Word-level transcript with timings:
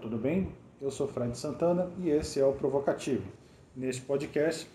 tudo 0.00 0.16
bem? 0.16 0.48
Eu 0.80 0.90
sou 0.90 1.06
Fred 1.06 1.36
Santana 1.36 1.90
e 1.98 2.08
esse 2.08 2.40
é 2.40 2.44
o 2.44 2.52
Provocativo. 2.52 3.22
Neste 3.76 4.00
podcast, 4.00 4.66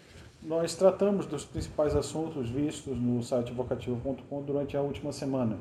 nós 0.41 0.75
tratamos 0.75 1.25
dos 1.25 1.43
principais 1.43 1.95
assuntos 1.95 2.47
vistos 2.47 2.95
no 2.95 3.23
site 3.23 3.51
vocativo.com 3.51 4.43
durante 4.43 4.77
a 4.77 4.81
última 4.81 5.11
semana. 5.11 5.57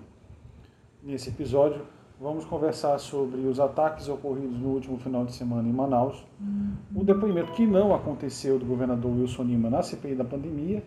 Nesse 1.03 1.31
episódio, 1.31 1.81
vamos 2.21 2.45
conversar 2.45 2.99
sobre 2.99 3.41
os 3.41 3.59
ataques 3.59 4.07
ocorridos 4.07 4.59
no 4.59 4.69
último 4.69 4.99
final 4.99 5.25
de 5.25 5.33
semana 5.33 5.67
em 5.67 5.73
Manaus, 5.73 6.23
o 6.95 7.03
depoimento 7.03 7.53
que 7.53 7.67
não 7.67 7.95
aconteceu 7.95 8.59
do 8.59 8.67
governador 8.67 9.13
Wilson 9.13 9.45
Lima 9.45 9.71
na 9.71 9.83
CPI 9.83 10.15
da 10.15 10.25
pandemia 10.25 10.85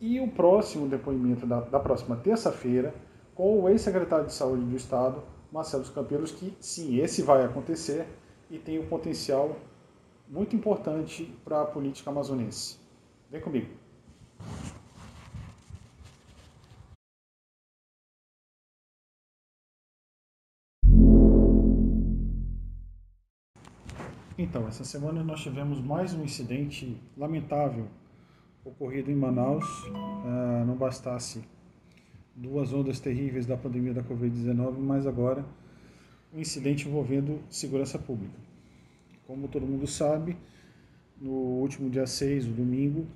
e 0.00 0.18
o 0.20 0.28
próximo 0.28 0.88
depoimento 0.88 1.46
da, 1.46 1.60
da 1.60 1.78
próxima 1.78 2.16
terça-feira 2.16 2.94
com 3.34 3.60
o 3.60 3.68
ex-secretário 3.68 4.24
de 4.24 4.32
Saúde 4.32 4.64
do 4.64 4.74
Estado, 4.74 5.22
Marcelo 5.56 5.84
Campelos, 5.84 6.32
que 6.32 6.54
sim, 6.60 6.98
esse 6.98 7.22
vai 7.22 7.42
acontecer 7.42 8.06
e 8.50 8.58
tem 8.58 8.78
um 8.78 8.86
potencial 8.86 9.56
muito 10.28 10.54
importante 10.54 11.34
para 11.42 11.62
a 11.62 11.64
política 11.64 12.10
amazonense. 12.10 12.78
Vem 13.30 13.40
comigo. 13.40 13.68
Então, 24.38 24.68
essa 24.68 24.84
semana 24.84 25.24
nós 25.24 25.40
tivemos 25.40 25.80
mais 25.80 26.12
um 26.12 26.22
incidente 26.22 27.00
lamentável 27.16 27.88
ocorrido 28.62 29.10
em 29.10 29.16
Manaus. 29.16 29.64
Uh, 29.86 30.66
não 30.66 30.76
bastasse 30.76 31.42
duas 32.36 32.72
ondas 32.72 33.00
terríveis 33.00 33.46
da 33.46 33.56
pandemia 33.56 33.94
da 33.94 34.02
Covid-19, 34.02 34.78
mas 34.78 35.06
agora 35.06 35.44
um 36.34 36.38
incidente 36.38 36.86
envolvendo 36.86 37.40
segurança 37.48 37.98
pública. 37.98 38.38
Como 39.26 39.48
todo 39.48 39.66
mundo 39.66 39.86
sabe, 39.86 40.36
no 41.18 41.30
último 41.30 41.88
dia 41.88 42.06
6, 42.06 42.46
o 42.46 42.50
domingo, 42.50 43.06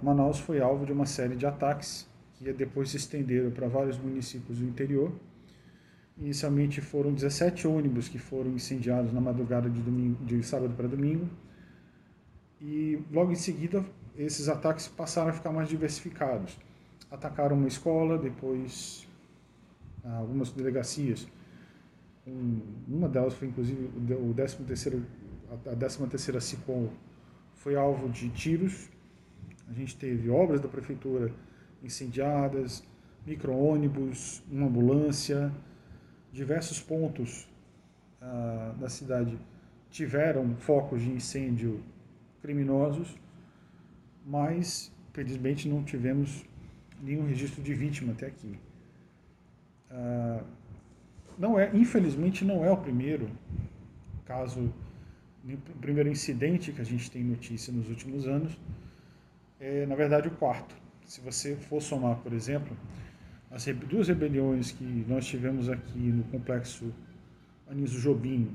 Manaus 0.00 0.38
foi 0.38 0.60
alvo 0.60 0.86
de 0.86 0.92
uma 0.92 1.06
série 1.06 1.34
de 1.34 1.44
ataques 1.44 2.08
que 2.36 2.52
depois 2.52 2.90
se 2.90 2.96
estenderam 2.96 3.50
para 3.50 3.66
vários 3.66 3.98
municípios 3.98 4.58
do 4.58 4.64
interior. 4.64 5.12
Inicialmente 6.16 6.80
foram 6.80 7.12
17 7.12 7.66
ônibus 7.66 8.08
que 8.08 8.18
foram 8.18 8.52
incendiados 8.52 9.12
na 9.12 9.20
madrugada 9.20 9.68
de, 9.68 9.80
domingo, 9.80 10.24
de 10.24 10.40
sábado 10.44 10.72
para 10.74 10.86
domingo. 10.86 11.28
E 12.60 13.00
logo 13.10 13.32
em 13.32 13.36
seguida, 13.36 13.84
esses 14.16 14.48
ataques 14.48 14.86
passaram 14.86 15.30
a 15.30 15.32
ficar 15.32 15.52
mais 15.52 15.68
diversificados 15.68 16.56
atacaram 17.10 17.56
uma 17.56 17.68
escola, 17.68 18.18
depois 18.18 19.06
algumas 20.04 20.50
delegacias. 20.50 21.26
Um, 22.26 22.60
uma 22.86 23.08
delas 23.08 23.34
foi 23.34 23.48
inclusive 23.48 23.90
o 24.14 24.34
13 24.34 24.56
terceiro, 24.64 25.06
a 25.50 25.74
13 25.74 26.06
terceira 26.06 26.40
SICOM 26.40 26.88
foi 27.54 27.76
alvo 27.76 28.08
de 28.08 28.28
tiros. 28.30 28.88
A 29.68 29.72
gente 29.72 29.96
teve 29.96 30.30
obras 30.30 30.60
da 30.60 30.68
prefeitura 30.68 31.32
incendiadas, 31.82 32.82
micro-ônibus, 33.26 34.42
uma 34.50 34.66
ambulância, 34.66 35.52
diversos 36.32 36.80
pontos 36.80 37.48
ah, 38.20 38.74
da 38.78 38.88
cidade 38.88 39.38
tiveram 39.90 40.54
focos 40.56 41.02
de 41.02 41.10
incêndio 41.10 41.82
criminosos, 42.42 43.16
mas 44.24 44.92
felizmente 45.12 45.68
não 45.68 45.82
tivemos 45.82 46.44
nenhum 47.02 47.26
registro 47.26 47.62
de 47.62 47.74
vítima 47.74 48.12
até 48.12 48.26
aqui. 48.26 48.58
Ah, 49.90 50.42
não 51.38 51.58
é, 51.58 51.70
infelizmente, 51.74 52.44
não 52.44 52.64
é 52.64 52.70
o 52.70 52.76
primeiro 52.76 53.30
caso, 54.24 54.72
o 55.46 55.78
primeiro 55.80 56.08
incidente 56.08 56.72
que 56.72 56.80
a 56.80 56.84
gente 56.84 57.10
tem 57.10 57.22
notícia 57.22 57.72
nos 57.72 57.88
últimos 57.88 58.26
anos. 58.26 58.58
É, 59.60 59.86
na 59.86 59.94
verdade, 59.94 60.28
o 60.28 60.30
quarto. 60.32 60.74
Se 61.06 61.20
você 61.20 61.56
for 61.56 61.80
somar, 61.80 62.16
por 62.16 62.32
exemplo, 62.32 62.76
as 63.50 63.64
duas 63.64 64.08
rebeliões 64.08 64.72
que 64.72 64.84
nós 65.08 65.26
tivemos 65.26 65.68
aqui 65.68 65.98
no 65.98 66.24
complexo 66.24 66.92
Aniso 67.66 67.98
Jobim 67.98 68.54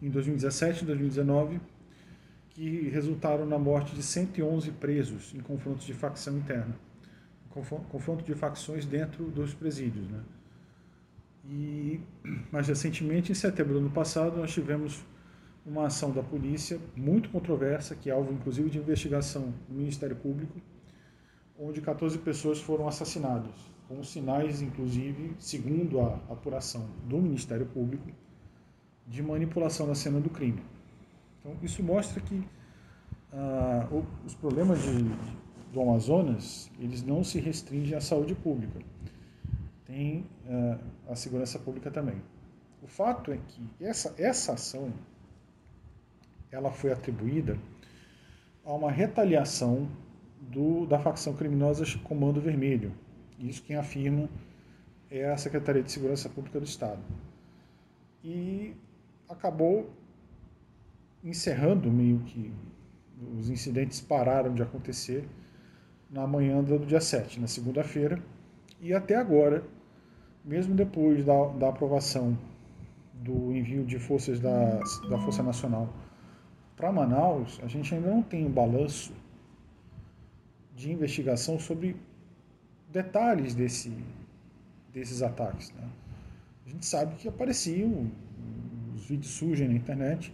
em 0.00 0.08
2017 0.08 0.84
e 0.84 0.86
2019, 0.86 1.60
que 2.50 2.88
resultaram 2.88 3.46
na 3.46 3.58
morte 3.58 3.94
de 3.94 4.02
111 4.02 4.70
presos 4.72 5.34
em 5.34 5.40
confrontos 5.40 5.86
de 5.86 5.92
facção 5.92 6.38
interna 6.38 6.74
confronto 7.50 8.24
de 8.24 8.34
facções 8.34 8.84
dentro 8.84 9.24
dos 9.30 9.54
presídios. 9.54 10.08
Né? 10.08 10.22
E 11.50 12.00
mais 12.52 12.68
recentemente, 12.68 13.32
em 13.32 13.34
setembro 13.34 13.74
do 13.74 13.78
ano 13.80 13.90
passado, 13.90 14.36
nós 14.36 14.52
tivemos 14.52 15.04
uma 15.64 15.86
ação 15.86 16.10
da 16.10 16.22
polícia 16.22 16.78
muito 16.96 17.28
controversa, 17.30 17.94
que 17.94 18.10
é 18.10 18.12
alvo 18.12 18.32
inclusive 18.32 18.70
de 18.70 18.78
investigação 18.78 19.52
do 19.68 19.74
Ministério 19.74 20.16
Público, 20.16 20.58
onde 21.58 21.80
14 21.80 22.18
pessoas 22.18 22.60
foram 22.60 22.86
assassinadas, 22.86 23.54
com 23.88 24.02
sinais, 24.02 24.62
inclusive, 24.62 25.34
segundo 25.38 26.00
a 26.00 26.14
apuração 26.30 26.88
do 27.06 27.18
Ministério 27.18 27.66
Público, 27.66 28.08
de 29.06 29.22
manipulação 29.22 29.86
na 29.86 29.94
cena 29.94 30.20
do 30.20 30.30
crime. 30.30 30.62
Então, 31.40 31.56
isso 31.62 31.82
mostra 31.82 32.20
que 32.20 32.42
ah, 33.32 33.88
os 34.24 34.34
problemas 34.34 34.82
de, 34.82 35.02
de 35.02 35.36
do 35.72 35.80
Amazonas, 35.80 36.70
eles 36.78 37.02
não 37.02 37.22
se 37.22 37.38
restringem 37.38 37.96
à 37.96 38.00
saúde 38.00 38.34
pública. 38.34 38.80
Tem 39.86 40.24
uh, 40.46 40.78
a 41.10 41.14
segurança 41.14 41.58
pública 41.58 41.90
também. 41.90 42.20
O 42.82 42.86
fato 42.86 43.32
é 43.32 43.38
que 43.48 43.62
essa, 43.84 44.14
essa 44.18 44.52
ação 44.52 44.92
ela 46.50 46.70
foi 46.70 46.92
atribuída 46.92 47.58
a 48.64 48.72
uma 48.72 48.90
retaliação 48.90 49.88
do, 50.40 50.86
da 50.86 50.98
facção 50.98 51.34
criminosa 51.34 51.84
Comando 52.04 52.40
Vermelho. 52.40 52.92
Isso 53.38 53.62
quem 53.62 53.76
afirma 53.76 54.28
é 55.10 55.30
a 55.30 55.36
Secretaria 55.36 55.82
de 55.82 55.90
Segurança 55.90 56.28
Pública 56.28 56.58
do 56.58 56.64
Estado. 56.64 57.00
E 58.22 58.74
acabou 59.28 59.90
encerrando 61.22 61.90
meio 61.90 62.20
que 62.20 62.52
os 63.38 63.50
incidentes 63.50 64.00
pararam 64.00 64.54
de 64.54 64.62
acontecer 64.62 65.28
na 66.10 66.26
manhã 66.26 66.62
do 66.62 66.78
dia 66.86 67.00
7, 67.00 67.40
na 67.40 67.46
segunda-feira, 67.46 68.22
e 68.80 68.94
até 68.94 69.16
agora, 69.16 69.62
mesmo 70.44 70.74
depois 70.74 71.24
da, 71.24 71.46
da 71.48 71.68
aprovação 71.68 72.38
do 73.12 73.52
envio 73.52 73.84
de 73.84 73.98
forças 73.98 74.40
da, 74.40 74.78
da 75.08 75.18
Força 75.18 75.42
Nacional 75.42 75.92
para 76.76 76.92
Manaus, 76.92 77.58
a 77.62 77.66
gente 77.66 77.94
ainda 77.94 78.08
não 78.08 78.22
tem 78.22 78.46
um 78.46 78.50
balanço 78.50 79.12
de 80.74 80.92
investigação 80.92 81.58
sobre 81.58 81.96
detalhes 82.90 83.54
desse, 83.54 83.92
desses 84.92 85.22
ataques. 85.22 85.72
Né? 85.72 85.88
A 86.64 86.70
gente 86.70 86.86
sabe 86.86 87.16
que 87.16 87.28
apareciam, 87.28 88.10
os 88.94 89.06
vídeos 89.06 89.32
surgem 89.32 89.68
na 89.68 89.74
internet, 89.74 90.32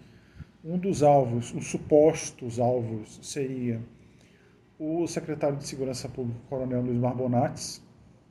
um 0.62 0.79
dos 0.79 1.03
alvos, 1.03 1.53
os 1.55 1.67
supostos 1.67 2.59
alvos, 2.59 3.19
seria 3.23 3.81
o 4.79 5.07
secretário 5.07 5.57
de 5.57 5.67
Segurança 5.67 6.09
Pública, 6.09 6.41
Coronel 6.49 6.83
Luiz 6.83 6.99
Marbonates, 6.99 7.83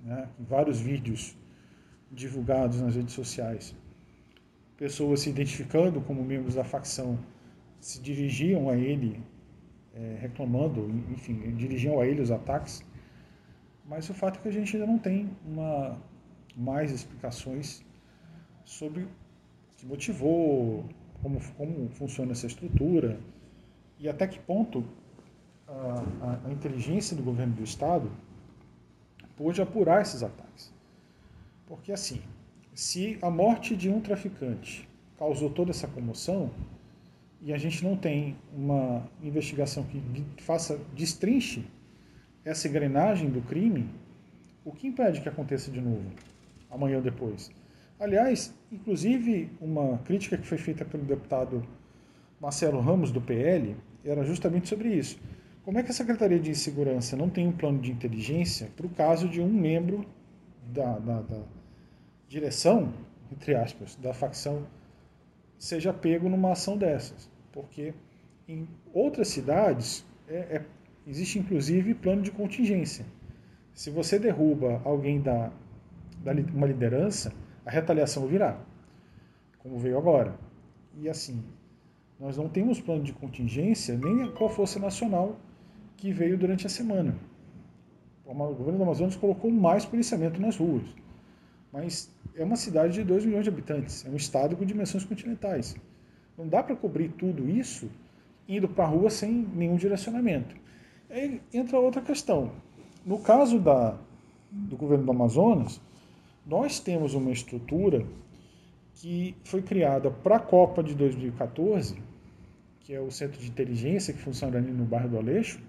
né, 0.04 0.28
em 0.40 0.44
vários 0.44 0.80
vídeos 0.80 1.36
divulgados 2.12 2.82
nas 2.82 2.96
redes 2.96 3.14
sociais, 3.14 3.76
pessoas 4.78 5.22
se 5.22 5.30
identificando 5.30 6.02
como 6.02 6.24
membros 6.24 6.56
da 6.56 6.64
facção 6.64 7.18
se 7.80 8.00
dirigiam 8.02 8.70
a 8.70 8.78
ele 8.78 9.22
é, 9.94 10.18
reclamando, 10.20 10.90
enfim, 11.12 11.40
dirigiam 11.56 12.00
a 12.00 12.06
ele 12.06 12.22
os 12.22 12.32
ataques, 12.32 12.84
mas 13.86 14.10
o 14.10 14.14
fato 14.14 14.40
é 14.40 14.42
que 14.42 14.48
a 14.48 14.52
gente 14.52 14.76
ainda 14.76 14.88
não 14.88 14.98
tem 14.98 15.30
uma, 15.46 15.98
mais 16.56 16.92
explicações 16.92 17.84
sobre 18.64 19.04
o 19.04 19.08
que 19.78 19.86
motivou, 19.86 20.86
como, 21.22 21.40
como 21.58 21.90
funciona 21.90 22.32
essa 22.32 22.48
estrutura 22.48 23.20
e 24.00 24.08
até 24.10 24.28
que 24.28 24.40
ponto 24.40 24.84
a, 25.68 26.40
a, 26.48 26.52
inteligência 26.52 27.16
do 27.16 27.24
governo 27.24 27.54
do 27.54 27.64
Estado 27.64 28.12
pôde 29.36 29.62
apurar 29.62 30.02
esses 30.02 30.24
ataques. 30.24 30.72
Porque, 31.66 31.92
assim, 31.92 32.22
se 32.74 33.18
a 33.22 33.30
morte 33.30 33.76
de 33.76 33.90
um 33.90 34.00
traficante 34.02 34.88
causou 35.18 35.50
toda 35.50 35.72
essa 35.72 35.88
comoção 35.88 36.52
e 37.42 37.54
a 37.54 37.58
gente 37.58 37.84
não 37.84 37.96
tem 37.96 38.36
uma 38.56 39.04
investigação 39.22 39.84
que 39.84 40.02
faça, 40.42 40.80
destrinche 40.96 41.66
essa 42.46 42.68
engrenagem 42.68 43.30
do 43.30 43.42
crime, 43.42 43.90
o 44.66 44.72
que 44.72 44.88
impede 44.88 45.22
que 45.22 45.30
aconteça 45.30 45.72
de 45.72 45.82
novo, 45.82 46.10
amanhã 46.70 46.98
ou 46.98 47.04
depois? 47.04 47.52
Aliás, 48.00 48.54
inclusive, 48.72 49.50
uma 49.62 49.98
crítica 50.00 50.38
que 50.38 50.46
foi 50.46 50.58
feita 50.58 50.84
pelo 50.84 51.04
deputado 51.04 51.66
Marcelo 52.40 52.82
Ramos, 52.82 53.12
do 53.12 53.22
PL, 53.22 53.76
era 54.04 54.24
justamente 54.26 54.68
sobre 54.68 54.90
isso. 54.90 55.18
Como 55.64 55.80
é 55.80 55.84
que 55.84 55.92
a 55.92 55.94
Secretaria 55.94 56.40
de 56.40 56.54
Segurança 56.54 57.16
não 57.16 57.30
tem 57.30 57.48
um 57.48 57.54
plano 57.54 57.80
de 57.80 57.90
inteligência 57.90 58.70
para 58.76 58.86
o 58.86 58.90
caso 58.90 59.30
de 59.30 59.40
um 59.40 59.48
membro 59.48 60.06
da, 60.74 61.00
da, 61.00 61.22
da, 61.22 61.42
direção, 62.28 62.94
entre 63.32 63.56
aspas, 63.56 63.96
da 63.96 64.14
facção 64.14 64.68
seja 65.58 65.94
pego 65.94 66.28
numa 66.28 66.52
ação 66.52 66.78
dessas, 66.78 67.30
porque 67.54 67.94
em 68.46 68.68
outras 68.94 69.30
cidades 69.30 70.06
é, 70.28 70.36
é, 70.36 70.66
existe 71.08 71.40
inclusive 71.40 71.94
plano 71.94 72.22
de 72.22 72.32
contingência. 72.32 73.06
Se 73.74 73.90
você 73.90 74.20
derruba 74.20 74.82
alguém 74.84 75.22
da, 75.22 75.50
da 76.22 76.34
uma 76.54 76.68
liderança, 76.68 77.34
a 77.66 77.72
retaliação 77.72 78.28
virá, 78.28 78.60
como 79.60 79.80
veio 79.80 79.98
agora. 79.98 80.38
E 80.98 81.08
assim, 81.08 81.42
nós 82.20 82.36
não 82.36 82.50
temos 82.50 82.82
plano 82.82 83.02
de 83.02 83.14
contingência 83.14 83.98
nem 83.98 84.30
com 84.32 84.46
a 84.46 84.50
Força 84.50 84.78
Nacional 84.78 85.40
que 85.98 86.12
veio 86.12 86.38
durante 86.38 86.68
a 86.68 86.70
semana. 86.70 87.16
O 88.26 88.34
governo 88.34 88.78
do 88.78 88.84
Amazonas 88.84 89.16
colocou 89.16 89.52
mais 89.52 89.86
policiamento 89.86 90.42
nas 90.42 90.58
ruas. 90.58 90.84
Mas 91.72 92.10
é 92.36 92.44
uma 92.44 92.56
cidade 92.56 92.94
de 92.94 93.04
2 93.04 93.26
milhões 93.26 93.44
de 93.44 93.50
habitantes, 93.50 94.06
é 94.06 94.10
um 94.10 94.16
estado 94.16 94.56
com 94.56 94.66
dimensões 94.66 95.04
continentais. 95.04 95.76
Não 96.38 96.48
dá 96.48 96.64
para 96.64 96.76
cobrir 96.76 97.10
tudo 97.10 97.50
isso 97.50 97.90
indo 98.48 98.68
para 98.68 98.86
a 98.86 98.88
rua 98.88 99.10
sem 99.10 99.32
nenhum 99.32 99.76
direcionamento. 99.76 100.56
Aí 101.10 101.42
entra 101.54 101.80
outra 101.80 102.02
questão. 102.02 102.52
No 103.06 103.20
caso 103.20 103.60
da, 103.60 103.98
do 104.52 104.76
governo 104.76 105.06
do 105.06 105.12
Amazonas, 105.12 105.80
nós 106.46 106.80
temos 106.80 107.14
uma 107.14 107.32
estrutura 107.32 108.06
que 108.96 109.36
foi 109.44 109.62
criada 109.62 110.10
para 110.12 110.38
a 110.38 110.40
Copa 110.40 110.84
de 110.84 110.94
2014, 110.94 111.98
que 112.82 112.94
é 112.94 113.00
o 113.00 113.10
centro 113.12 113.40
de 113.40 113.48
inteligência 113.48 114.14
que 114.14 114.20
funciona 114.20 114.58
ali 114.58 114.72
no 114.72 114.86
bairro 114.86 115.10
do 115.10 115.18
Aleixo, 115.18 115.60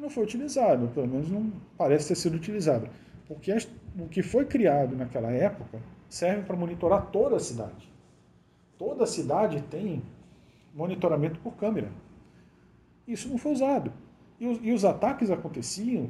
que 0.00 0.02
não 0.02 0.10
foi 0.10 0.24
utilizado, 0.24 0.88
pelo 0.88 1.06
menos 1.06 1.30
não 1.30 1.52
parece 1.76 2.08
ter 2.08 2.14
sido 2.14 2.34
utilizado. 2.36 2.88
Porque 3.28 3.54
o 3.98 4.08
que 4.08 4.22
foi 4.22 4.46
criado 4.46 4.96
naquela 4.96 5.30
época 5.30 5.78
serve 6.08 6.42
para 6.42 6.56
monitorar 6.56 7.10
toda 7.10 7.36
a 7.36 7.40
cidade. 7.40 7.88
Toda 8.78 9.04
a 9.04 9.06
cidade 9.06 9.62
tem 9.70 10.02
monitoramento 10.74 11.38
por 11.40 11.54
câmera. 11.56 11.92
Isso 13.06 13.28
não 13.28 13.36
foi 13.36 13.52
usado. 13.52 13.92
E 14.40 14.46
os, 14.46 14.58
e 14.62 14.72
os 14.72 14.84
ataques 14.84 15.30
aconteciam, 15.30 16.08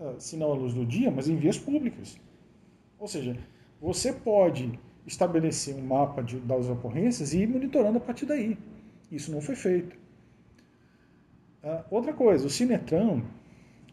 ah, 0.00 0.14
se 0.18 0.36
não 0.36 0.50
à 0.50 0.54
luz 0.54 0.72
do 0.72 0.86
dia, 0.86 1.10
mas 1.10 1.28
em 1.28 1.36
vias 1.36 1.58
públicas. 1.58 2.18
Ou 2.98 3.06
seja, 3.06 3.36
você 3.80 4.12
pode 4.12 4.78
estabelecer 5.06 5.74
um 5.74 5.86
mapa 5.86 6.22
de, 6.22 6.40
das 6.40 6.68
ocorrências 6.68 7.34
e 7.34 7.42
ir 7.42 7.48
monitorando 7.48 7.98
a 7.98 8.00
partir 8.00 8.24
daí. 8.24 8.56
Isso 9.12 9.30
não 9.30 9.40
foi 9.40 9.54
feito. 9.54 9.96
Uh, 11.62 11.84
outra 11.90 12.12
coisa, 12.12 12.46
o 12.46 12.50
Cinetran, 12.50 13.22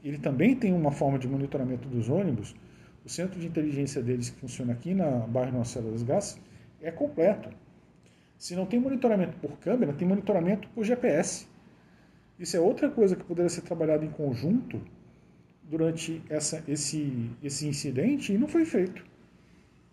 ele 0.03 0.17
também 0.19 0.55
tem 0.55 0.73
uma 0.73 0.91
forma 0.91 1.17
de 1.17 1.27
monitoramento 1.27 1.87
dos 1.87 2.09
ônibus. 2.09 2.55
O 3.03 3.09
centro 3.09 3.39
de 3.39 3.47
inteligência 3.47 4.01
deles, 4.01 4.29
que 4.29 4.39
funciona 4.39 4.73
aqui 4.73 4.93
na 4.93 5.09
bairro 5.27 5.57
Nossa 5.57 5.73
Senhora 5.73 5.91
das 5.91 6.03
Graças, 6.03 6.39
é 6.81 6.91
completo. 6.91 7.49
Se 8.37 8.55
não 8.55 8.65
tem 8.65 8.79
monitoramento 8.79 9.37
por 9.37 9.57
câmera, 9.59 9.93
tem 9.93 10.07
monitoramento 10.07 10.67
por 10.69 10.83
GPS. 10.83 11.47
Isso 12.37 12.55
é 12.57 12.59
outra 12.59 12.89
coisa 12.89 13.15
que 13.15 13.23
poderia 13.23 13.49
ser 13.49 13.61
trabalhada 13.61 14.05
em 14.05 14.11
conjunto 14.11 14.81
durante 15.63 16.21
essa, 16.29 16.63
esse, 16.67 17.31
esse 17.41 17.67
incidente 17.67 18.33
e 18.33 18.37
não 18.37 18.47
foi 18.47 18.65
feito. 18.65 19.03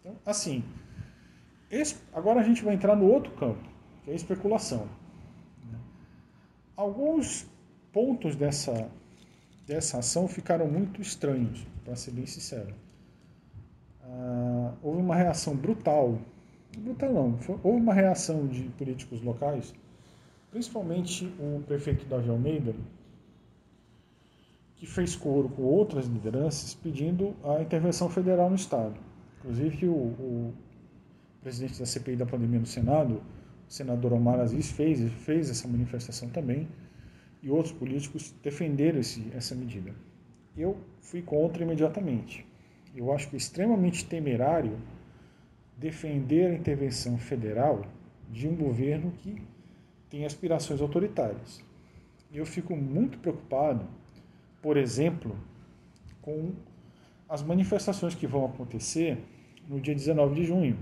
Então, 0.00 0.16
assim, 0.26 0.64
esse, 1.70 1.96
agora 2.12 2.40
a 2.40 2.42
gente 2.42 2.62
vai 2.62 2.74
entrar 2.74 2.96
no 2.96 3.06
outro 3.06 3.32
campo, 3.32 3.66
que 4.04 4.10
é 4.10 4.12
a 4.12 4.16
especulação. 4.16 4.88
Alguns 6.76 7.46
pontos 7.92 8.34
dessa, 8.34 8.88
dessa 9.66 9.98
ação 9.98 10.26
ficaram 10.26 10.66
muito 10.66 11.00
estranhos, 11.00 11.66
para 11.84 11.94
ser 11.94 12.12
bem 12.12 12.26
sincero. 12.26 12.74
Ah, 14.02 14.74
houve 14.82 15.00
uma 15.00 15.14
reação 15.14 15.54
brutal, 15.54 16.18
brutal 16.78 17.12
não, 17.12 17.38
foi, 17.38 17.58
houve 17.62 17.80
uma 17.80 17.94
reação 17.94 18.46
de 18.46 18.62
políticos 18.70 19.22
locais, 19.22 19.74
principalmente 20.50 21.26
o 21.38 21.62
prefeito 21.66 22.04
Davi 22.06 22.28
Almeida, 22.28 22.74
que 24.76 24.86
fez 24.86 25.14
coro 25.14 25.48
com 25.48 25.62
outras 25.62 26.06
lideranças 26.06 26.74
pedindo 26.74 27.36
a 27.44 27.62
intervenção 27.62 28.08
federal 28.08 28.50
no 28.50 28.56
Estado. 28.56 28.94
Inclusive, 29.38 29.88
o, 29.88 29.92
o 29.92 30.54
presidente 31.40 31.78
da 31.78 31.86
CPI 31.86 32.16
da 32.16 32.26
pandemia 32.26 32.58
no 32.58 32.66
Senado, 32.66 33.22
o 33.68 33.72
senador 33.72 34.12
Omar 34.12 34.40
Aziz, 34.40 34.70
fez, 34.70 35.00
fez 35.24 35.50
essa 35.50 35.68
manifestação 35.68 36.28
também, 36.30 36.68
e 37.42 37.50
outros 37.50 37.72
políticos 37.72 38.34
defenderam 38.42 39.00
esse, 39.00 39.26
essa 39.34 39.54
medida. 39.54 39.94
Eu 40.56 40.76
fui 41.00 41.22
contra 41.22 41.62
imediatamente. 41.62 42.46
Eu 42.94 43.12
acho 43.12 43.28
que 43.28 43.36
é 43.36 43.38
extremamente 43.38 44.04
temerário 44.04 44.78
defender 45.76 46.46
a 46.46 46.54
intervenção 46.54 47.18
federal 47.18 47.84
de 48.30 48.46
um 48.46 48.54
governo 48.54 49.12
que 49.18 49.42
tem 50.08 50.24
aspirações 50.24 50.80
autoritárias. 50.80 51.64
Eu 52.32 52.46
fico 52.46 52.76
muito 52.76 53.18
preocupado, 53.18 53.86
por 54.60 54.76
exemplo, 54.76 55.36
com 56.20 56.52
as 57.28 57.42
manifestações 57.42 58.14
que 58.14 58.26
vão 58.26 58.44
acontecer 58.44 59.18
no 59.68 59.80
dia 59.80 59.94
19 59.94 60.34
de 60.34 60.44
junho. 60.44 60.78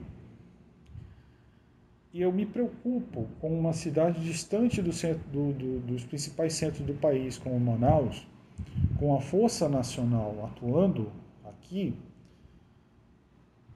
E 2.12 2.20
eu 2.20 2.32
me 2.32 2.44
preocupo 2.44 3.28
com 3.40 3.56
uma 3.56 3.72
cidade 3.72 4.20
distante 4.20 4.82
do 4.82 4.92
centro, 4.92 5.22
do, 5.30 5.52
do, 5.52 5.80
dos 5.80 6.04
principais 6.04 6.54
centros 6.54 6.84
do 6.84 6.94
país, 6.94 7.38
como 7.38 7.58
Manaus, 7.60 8.26
com 8.98 9.14
a 9.14 9.20
Força 9.20 9.68
Nacional 9.68 10.44
atuando 10.44 11.12
aqui, 11.44 11.94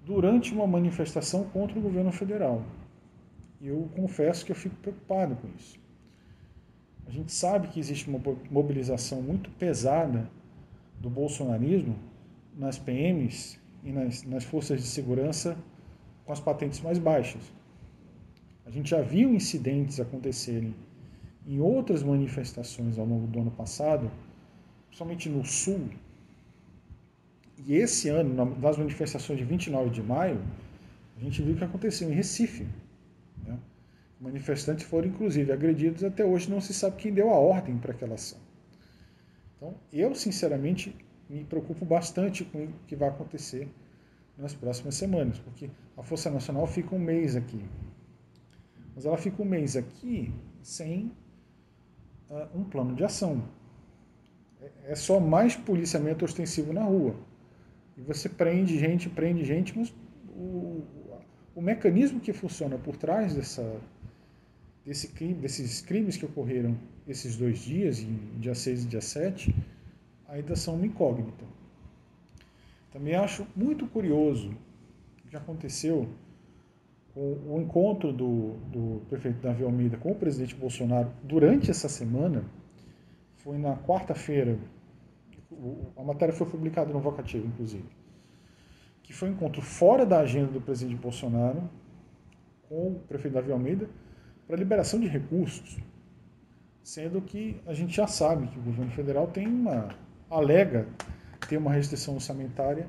durante 0.04 0.52
uma 0.52 0.66
manifestação 0.66 1.44
contra 1.44 1.78
o 1.78 1.82
governo 1.82 2.10
federal. 2.10 2.62
E 3.60 3.68
eu 3.68 3.88
confesso 3.94 4.44
que 4.44 4.50
eu 4.52 4.56
fico 4.56 4.74
preocupado 4.76 5.36
com 5.36 5.48
isso. 5.56 5.78
A 7.06 7.10
gente 7.10 7.32
sabe 7.32 7.68
que 7.68 7.78
existe 7.78 8.08
uma 8.08 8.20
mobilização 8.50 9.22
muito 9.22 9.48
pesada 9.50 10.28
do 10.98 11.08
bolsonarismo 11.08 11.96
nas 12.56 12.78
PMs 12.78 13.60
e 13.84 13.92
nas, 13.92 14.24
nas 14.24 14.44
forças 14.44 14.80
de 14.80 14.86
segurança 14.86 15.56
com 16.24 16.32
as 16.32 16.40
patentes 16.40 16.80
mais 16.80 16.98
baixas. 16.98 17.52
A 18.66 18.70
gente 18.70 18.90
já 18.90 19.00
viu 19.02 19.34
incidentes 19.34 20.00
acontecerem 20.00 20.74
em 21.46 21.60
outras 21.60 22.02
manifestações 22.02 22.98
ao 22.98 23.06
longo 23.06 23.26
do 23.26 23.40
ano 23.40 23.50
passado, 23.50 24.10
principalmente 24.88 25.28
no 25.28 25.44
Sul, 25.44 25.88
e 27.66 27.76
esse 27.76 28.08
ano, 28.08 28.56
nas 28.60 28.76
manifestações 28.76 29.38
de 29.38 29.44
29 29.44 29.90
de 29.90 30.02
maio, 30.02 30.42
a 31.16 31.20
gente 31.20 31.40
viu 31.42 31.54
o 31.54 31.56
que 31.56 31.64
aconteceu 31.64 32.10
em 32.10 32.14
Recife. 32.14 32.66
Né? 33.46 33.58
Manifestantes 34.20 34.84
foram, 34.84 35.08
inclusive, 35.08 35.50
agredidos. 35.50 36.04
Até 36.04 36.24
hoje 36.24 36.50
não 36.50 36.60
se 36.60 36.74
sabe 36.74 36.96
quem 36.96 37.12
deu 37.12 37.30
a 37.30 37.38
ordem 37.38 37.78
para 37.78 37.92
aquela 37.92 38.14
ação. 38.14 38.38
Então, 39.56 39.74
eu, 39.92 40.14
sinceramente, 40.14 40.94
me 41.28 41.44
preocupo 41.44 41.84
bastante 41.84 42.44
com 42.44 42.64
o 42.64 42.68
que 42.86 42.96
vai 42.96 43.08
acontecer 43.08 43.68
nas 44.36 44.52
próximas 44.52 44.96
semanas, 44.96 45.38
porque 45.38 45.70
a 45.96 46.02
Força 46.02 46.30
Nacional 46.30 46.66
fica 46.66 46.94
um 46.94 46.98
mês 46.98 47.36
aqui. 47.36 47.64
Mas 48.94 49.04
ela 49.04 49.16
fica 49.16 49.42
um 49.42 49.46
mês 49.46 49.76
aqui 49.76 50.32
sem 50.62 51.12
uh, 52.30 52.58
um 52.58 52.64
plano 52.64 52.94
de 52.94 53.04
ação. 53.04 53.42
É, 54.60 54.92
é 54.92 54.94
só 54.94 55.18
mais 55.20 55.56
policiamento 55.56 56.24
ostensivo 56.24 56.72
na 56.72 56.84
rua. 56.84 57.14
E 57.96 58.00
você 58.00 58.28
prende 58.28 58.78
gente, 58.78 59.08
prende 59.08 59.44
gente, 59.44 59.76
mas 59.76 59.94
o, 60.28 60.82
o 61.54 61.62
mecanismo 61.62 62.20
que 62.20 62.32
funciona 62.32 62.76
por 62.76 62.96
trás 62.96 63.34
dessa, 63.34 63.80
desse 64.84 65.08
crime, 65.08 65.34
desses 65.34 65.80
crimes 65.80 66.16
que 66.16 66.24
ocorreram 66.24 66.76
esses 67.06 67.36
dois 67.36 67.58
dias, 67.58 68.00
em 68.00 68.16
dia 68.38 68.54
6 68.54 68.84
e 68.84 68.88
dia 68.88 69.00
7, 69.00 69.54
ainda 70.28 70.56
são 70.56 70.74
uma 70.74 70.86
incógnita. 70.86 71.44
Também 72.92 73.14
acho 73.14 73.46
muito 73.54 73.86
curioso 73.86 74.56
o 75.24 75.28
que 75.28 75.36
aconteceu 75.36 76.08
com 77.14 77.38
o 77.46 77.60
encontro 77.62 78.12
do, 78.12 78.54
do 78.72 79.02
prefeito 79.08 79.40
Davi 79.40 79.62
Almeida 79.62 79.96
com 79.96 80.10
o 80.10 80.14
presidente 80.14 80.54
Bolsonaro 80.54 81.10
durante 81.22 81.70
essa 81.70 81.88
semana. 81.88 82.44
Foi 83.36 83.56
na 83.56 83.76
quarta-feira, 83.76 84.58
a 85.96 86.02
matéria 86.02 86.34
foi 86.34 86.48
publicada 86.48 86.92
no 86.92 86.98
Vocativo, 86.98 87.46
inclusive, 87.46 87.84
que 89.02 89.12
foi 89.12 89.28
um 89.28 89.32
encontro 89.32 89.62
fora 89.62 90.04
da 90.04 90.20
agenda 90.20 90.50
do 90.50 90.60
presidente 90.60 90.98
Bolsonaro 90.98 91.62
com 92.68 92.92
o 92.92 93.00
prefeito 93.06 93.34
Davi 93.34 93.52
Almeida 93.52 93.88
para 94.46 94.56
liberação 94.56 94.98
de 94.98 95.06
recursos, 95.06 95.78
sendo 96.82 97.20
que 97.20 97.60
a 97.66 97.74
gente 97.74 97.94
já 97.94 98.06
sabe 98.06 98.48
que 98.48 98.58
o 98.58 98.62
governo 98.62 98.90
federal 98.90 99.26
tem 99.26 99.46
uma 99.46 99.94
alega 100.30 100.88
ter 101.48 101.58
uma 101.58 101.72
restrição 101.72 102.14
orçamentária 102.14 102.88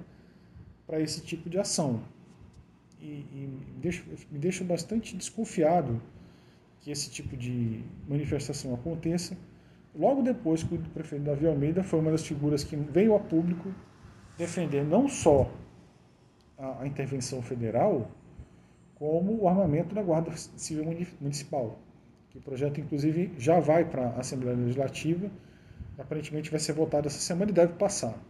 para 0.87 0.99
esse 0.99 1.21
tipo 1.21 1.49
de 1.49 1.59
ação. 1.59 2.01
E, 3.05 3.25
e 3.33 3.47
me, 3.47 3.79
deixa, 3.79 4.03
me 4.31 4.67
bastante 4.67 5.15
desconfiado 5.15 6.01
que 6.81 6.91
esse 6.91 7.09
tipo 7.09 7.37
de 7.37 7.83
manifestação 8.07 8.73
aconteça, 8.73 9.37
Logo 9.97 10.21
depois 10.21 10.61
que 10.61 10.75
o 10.75 10.77
prefeito 10.77 11.23
Davi 11.23 11.47
Almeida 11.47 11.81
foi 11.81 11.99
uma 11.99 12.11
das 12.11 12.27
figuras 12.27 12.65
que 12.65 12.75
veio 12.75 13.15
a 13.15 13.19
público 13.19 13.73
defender 14.37 14.83
não 14.83 15.07
só 15.07 15.49
a, 16.57 16.81
a 16.81 16.87
intervenção 16.87 17.41
federal, 17.41 18.11
como 18.95 19.41
o 19.41 19.47
armamento 19.47 19.95
da 19.95 20.03
Guarda 20.03 20.35
Civil 20.35 20.83
Municipal, 21.21 21.79
que 22.29 22.37
o 22.37 22.41
projeto, 22.41 22.81
inclusive, 22.81 23.33
já 23.37 23.61
vai 23.61 23.85
para 23.85 24.09
a 24.09 24.19
Assembleia 24.19 24.57
Legislativa, 24.57 25.31
aparentemente 25.97 26.51
vai 26.51 26.59
ser 26.59 26.73
votado 26.73 27.07
essa 27.07 27.19
semana 27.19 27.51
e 27.51 27.53
deve 27.53 27.73
passar. 27.73 28.21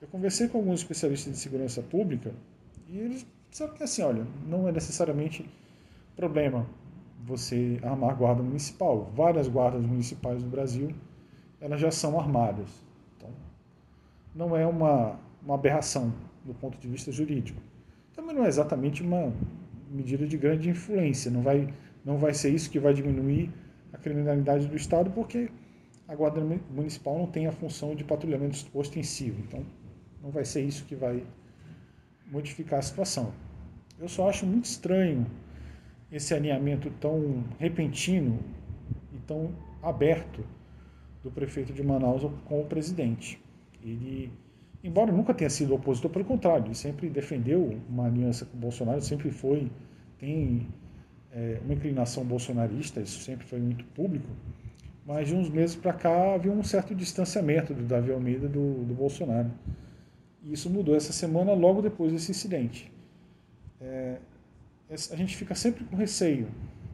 Eu 0.00 0.08
conversei 0.08 0.48
com 0.48 0.58
alguns 0.58 0.80
especialistas 0.80 1.34
de 1.34 1.38
segurança 1.38 1.82
pública 1.82 2.32
e 2.88 2.98
eles 2.98 3.26
disseram 3.56 3.72
que, 3.72 3.82
assim, 3.82 4.02
olha, 4.02 4.26
não 4.46 4.68
é 4.68 4.72
necessariamente 4.72 5.48
problema 6.14 6.66
você 7.24 7.80
armar 7.82 8.14
guarda 8.14 8.42
municipal. 8.42 9.10
Várias 9.14 9.48
guardas 9.48 9.80
municipais 9.82 10.42
do 10.42 10.50
Brasil, 10.50 10.90
elas 11.58 11.80
já 11.80 11.90
são 11.90 12.20
armadas. 12.20 12.68
Então, 13.16 13.30
não 14.34 14.54
é 14.54 14.66
uma, 14.66 15.18
uma 15.42 15.54
aberração 15.54 16.12
do 16.44 16.52
ponto 16.52 16.76
de 16.76 16.86
vista 16.86 17.10
jurídico. 17.10 17.58
Também 18.14 18.36
não 18.36 18.44
é 18.44 18.48
exatamente 18.48 19.02
uma 19.02 19.32
medida 19.90 20.26
de 20.26 20.36
grande 20.36 20.68
influência, 20.68 21.30
não 21.30 21.40
vai, 21.40 21.72
não 22.04 22.18
vai 22.18 22.34
ser 22.34 22.50
isso 22.50 22.70
que 22.70 22.78
vai 22.78 22.92
diminuir 22.92 23.50
a 23.90 23.96
criminalidade 23.96 24.66
do 24.66 24.76
Estado, 24.76 25.10
porque 25.12 25.48
a 26.06 26.14
Guarda 26.14 26.42
Municipal 26.70 27.18
não 27.18 27.26
tem 27.26 27.46
a 27.46 27.52
função 27.52 27.94
de 27.94 28.04
patrulhamento 28.04 28.66
ostensivo, 28.74 29.40
então 29.40 29.64
não 30.22 30.30
vai 30.30 30.44
ser 30.44 30.62
isso 30.62 30.84
que 30.84 30.94
vai 30.94 31.24
modificar 32.30 32.80
a 32.80 32.82
situação. 32.82 33.32
Eu 33.98 34.08
só 34.08 34.28
acho 34.28 34.46
muito 34.46 34.64
estranho 34.64 35.26
esse 36.10 36.34
alinhamento 36.34 36.90
tão 37.00 37.44
repentino 37.58 38.38
e 39.12 39.18
tão 39.26 39.50
aberto 39.82 40.44
do 41.22 41.30
prefeito 41.30 41.72
de 41.72 41.82
Manaus 41.82 42.22
com 42.44 42.60
o 42.60 42.66
presidente. 42.66 43.42
Ele 43.82 44.30
embora 44.86 45.10
nunca 45.10 45.34
tenha 45.34 45.50
sido 45.50 45.74
opositor, 45.74 46.10
pelo 46.10 46.24
contrário, 46.24 46.66
ele 46.66 46.74
sempre 46.74 47.08
defendeu 47.10 47.76
uma 47.88 48.06
aliança 48.06 48.44
com 48.44 48.56
o 48.56 48.60
Bolsonaro, 48.60 49.00
sempre 49.00 49.30
foi, 49.30 49.70
tem 50.18 50.68
é, 51.32 51.58
uma 51.64 51.74
inclinação 51.74 52.24
bolsonarista, 52.24 53.00
isso 53.00 53.20
sempre 53.20 53.44
foi 53.46 53.58
muito 53.58 53.84
público, 53.86 54.28
mas 55.04 55.28
de 55.28 55.34
uns 55.34 55.48
meses 55.48 55.74
para 55.74 55.92
cá 55.92 56.34
havia 56.34 56.52
um 56.52 56.62
certo 56.62 56.94
distanciamento 56.94 57.74
do 57.74 57.82
Davi 57.82 58.12
Almeida 58.12 58.48
do, 58.48 58.84
do 58.84 58.94
Bolsonaro. 58.94 59.50
E 60.42 60.52
isso 60.52 60.70
mudou 60.70 60.94
essa 60.94 61.12
semana, 61.12 61.52
logo 61.52 61.82
depois 61.82 62.12
desse 62.12 62.30
incidente. 62.30 62.90
É, 63.80 64.18
a 64.88 65.16
gente 65.16 65.36
fica 65.36 65.54
sempre 65.54 65.84
com 65.84 65.96
receio 65.96 66.48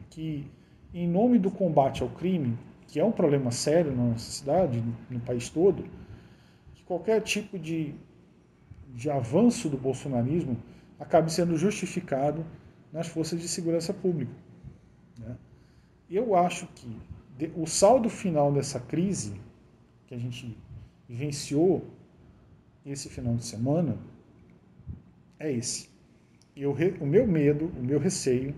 que, 0.09 0.49
em 0.93 1.07
nome 1.07 1.39
do 1.39 1.51
combate 1.51 2.03
ao 2.03 2.09
crime, 2.09 2.57
que 2.87 2.99
é 2.99 3.05
um 3.05 3.11
problema 3.11 3.51
sério 3.51 3.95
na 3.95 4.03
nossa 4.03 4.31
cidade, 4.31 4.83
no 5.09 5.19
país 5.19 5.49
todo, 5.49 5.85
qualquer 6.85 7.21
tipo 7.21 7.57
de, 7.57 7.95
de 8.93 9.09
avanço 9.09 9.69
do 9.69 9.77
bolsonarismo 9.77 10.57
acabe 10.99 11.31
sendo 11.31 11.57
justificado 11.57 12.45
nas 12.91 13.07
forças 13.07 13.41
de 13.41 13.47
segurança 13.47 13.93
pública. 13.93 14.33
Né? 15.17 15.35
Eu 16.09 16.35
acho 16.35 16.67
que 16.67 17.01
o 17.55 17.65
saldo 17.65 18.09
final 18.09 18.51
dessa 18.53 18.79
crise 18.79 19.33
que 20.05 20.13
a 20.13 20.17
gente 20.19 20.55
vivenciou 21.09 21.83
esse 22.85 23.09
final 23.09 23.35
de 23.35 23.43
semana 23.43 23.97
é 25.39 25.51
esse. 25.51 25.89
Eu, 26.55 26.75
o 27.01 27.05
meu 27.05 27.25
medo, 27.25 27.71
o 27.77 27.83
meu 27.83 27.99
receio 27.99 28.53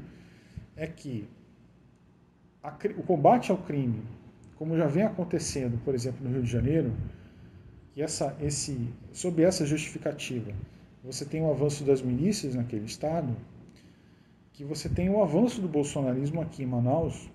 é 0.75 0.85
que 0.85 1.27
a, 2.61 2.75
o 2.97 3.03
combate 3.03 3.51
ao 3.51 3.57
crime, 3.57 4.03
como 4.55 4.75
já 4.75 4.87
vem 4.87 5.03
acontecendo, 5.03 5.81
por 5.83 5.95
exemplo, 5.95 6.23
no 6.23 6.33
Rio 6.33 6.43
de 6.43 6.51
Janeiro, 6.51 6.93
que 7.93 8.01
essa, 8.01 8.35
esse, 8.41 8.89
sob 9.13 9.41
essa 9.41 9.65
justificativa, 9.65 10.51
você 11.03 11.23
tem 11.23 11.41
o 11.41 11.49
avanço 11.49 11.83
das 11.83 12.01
milícias 12.01 12.55
naquele 12.55 12.85
estado, 12.85 13.35
que 14.51 14.63
você 14.63 14.89
tem 14.89 15.09
o 15.09 15.21
avanço 15.21 15.61
do 15.61 15.67
bolsonarismo 15.67 16.41
aqui 16.41 16.63
em 16.63 16.65
Manaus 16.65 17.29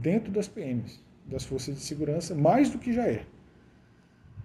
dentro 0.00 0.30
das 0.30 0.46
PMs, 0.46 1.02
das 1.26 1.44
forças 1.44 1.74
de 1.74 1.80
segurança, 1.80 2.34
mais 2.34 2.70
do 2.70 2.78
que 2.78 2.92
já 2.92 3.06
é. 3.08 3.24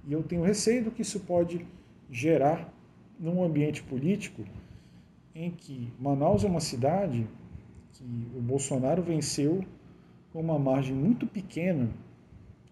E 0.05 0.13
eu 0.13 0.23
tenho 0.23 0.43
receio 0.43 0.83
do 0.85 0.91
que 0.91 1.01
isso 1.01 1.19
pode 1.21 1.65
gerar 2.09 2.71
num 3.19 3.43
ambiente 3.43 3.81
político 3.83 4.43
em 5.35 5.51
que 5.51 5.91
Manaus 5.99 6.43
é 6.43 6.47
uma 6.47 6.59
cidade 6.59 7.27
que 7.93 8.03
o 8.35 8.41
Bolsonaro 8.41 9.01
venceu 9.01 9.63
com 10.31 10.41
uma 10.41 10.59
margem 10.59 10.95
muito 10.95 11.25
pequena 11.25 11.89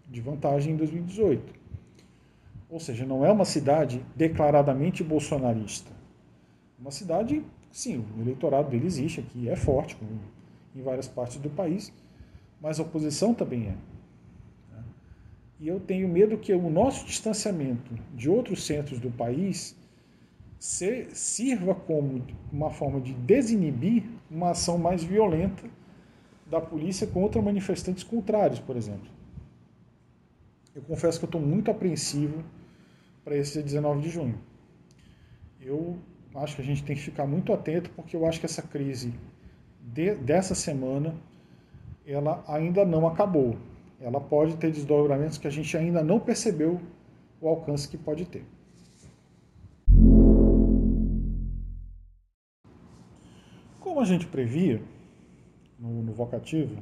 de 0.09 0.21
vantagem 0.21 0.73
em 0.73 0.77
2018. 0.77 1.53
Ou 2.69 2.79
seja, 2.79 3.05
não 3.05 3.25
é 3.25 3.31
uma 3.31 3.45
cidade 3.45 4.05
declaradamente 4.15 5.03
bolsonarista. 5.03 5.91
Uma 6.79 6.91
cidade, 6.91 7.43
sim, 7.71 8.03
o 8.17 8.21
eleitorado 8.21 8.69
dele 8.69 8.87
existe 8.87 9.19
aqui, 9.19 9.49
é 9.49 9.55
forte, 9.55 9.95
como 9.95 10.19
em 10.75 10.81
várias 10.81 11.07
partes 11.07 11.37
do 11.37 11.49
país, 11.49 11.93
mas 12.59 12.79
a 12.79 12.83
oposição 12.83 13.33
também 13.33 13.67
é. 13.67 13.75
E 15.59 15.67
eu 15.67 15.79
tenho 15.79 16.07
medo 16.07 16.39
que 16.39 16.51
o 16.53 16.69
nosso 16.71 17.05
distanciamento 17.05 17.93
de 18.15 18.27
outros 18.27 18.65
centros 18.65 18.99
do 18.99 19.11
país 19.11 19.75
sirva 20.61 21.73
como 21.73 22.23
uma 22.51 22.69
forma 22.69 23.01
de 23.01 23.13
desinibir 23.13 24.03
uma 24.29 24.51
ação 24.51 24.77
mais 24.77 25.03
violenta 25.03 25.67
da 26.45 26.61
polícia 26.61 27.07
contra 27.07 27.41
manifestantes 27.41 28.03
contrários, 28.03 28.59
por 28.59 28.75
exemplo. 28.77 29.09
Eu 30.75 30.83
confesso 30.83 31.17
que 31.17 31.25
eu 31.25 31.27
estou 31.27 31.41
muito 31.41 31.71
apreensivo 31.71 32.43
para 33.23 33.35
esse 33.35 33.53
dia 33.53 33.63
19 33.63 34.01
de 34.01 34.09
junho. 34.09 34.37
Eu 35.59 35.97
acho 36.35 36.55
que 36.55 36.61
a 36.61 36.65
gente 36.65 36.83
tem 36.83 36.95
que 36.95 37.01
ficar 37.01 37.25
muito 37.25 37.51
atento 37.51 37.89
porque 37.95 38.15
eu 38.15 38.27
acho 38.27 38.39
que 38.39 38.45
essa 38.45 38.61
crise 38.61 39.15
de, 39.81 40.13
dessa 40.13 40.53
semana 40.53 41.15
ela 42.05 42.43
ainda 42.47 42.85
não 42.85 43.07
acabou. 43.07 43.57
Ela 43.99 44.21
pode 44.21 44.57
ter 44.57 44.71
desdobramentos 44.71 45.39
que 45.39 45.47
a 45.47 45.51
gente 45.51 45.75
ainda 45.75 46.03
não 46.03 46.19
percebeu 46.19 46.79
o 47.39 47.47
alcance 47.47 47.87
que 47.87 47.97
pode 47.97 48.25
ter. 48.25 48.45
Como 53.91 53.99
a 53.99 54.05
gente 54.05 54.25
previa 54.25 54.81
no, 55.77 56.01
no 56.01 56.13
vocativo, 56.13 56.81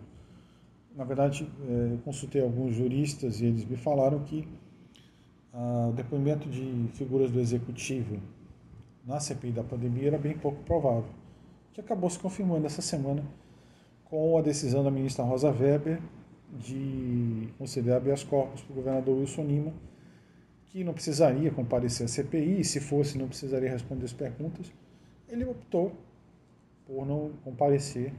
na 0.96 1.04
verdade, 1.04 1.50
é, 1.68 1.98
consultei 2.06 2.40
alguns 2.40 2.76
juristas 2.76 3.42
e 3.42 3.48
eles 3.48 3.66
me 3.66 3.76
falaram 3.76 4.20
que 4.20 4.48
o 5.52 5.92
depoimento 5.94 6.48
de 6.48 6.88
figuras 6.94 7.32
do 7.32 7.40
executivo 7.40 8.20
na 9.04 9.20
CPI 9.20 9.54
da 9.54 9.64
pandemia 9.64 10.10
era 10.10 10.20
bem 10.20 10.38
pouco 10.38 10.62
provável, 10.62 11.10
que 11.74 11.82
acabou 11.82 12.12
se 12.12 12.20
confirmando 12.20 12.68
essa 12.68 12.84
semana 12.84 13.24
com 14.06 14.38
a 14.38 14.42
decisão 14.44 14.84
da 14.84 14.92
ministra 14.92 15.24
Rosa 15.24 15.50
Weber 15.50 16.00
de 16.60 17.50
conceder 17.58 17.96
habeas 17.96 18.24
corpus 18.24 18.62
para 18.62 18.72
o 18.72 18.76
governador 18.76 19.18
Wilson 19.18 19.46
Lima, 19.46 19.74
que 20.68 20.84
não 20.84 20.94
precisaria 20.94 21.50
comparecer 21.50 22.06
à 22.06 22.08
CPI, 22.08 22.62
e 22.62 22.64
se 22.64 22.80
fosse 22.80 23.18
não 23.18 23.28
precisaria 23.28 23.72
responder 23.72 24.06
as 24.06 24.14
perguntas. 24.14 24.72
Ele 25.28 25.46
optou 25.46 25.92
por 26.90 27.06
não 27.06 27.32
comparecer, 27.44 28.12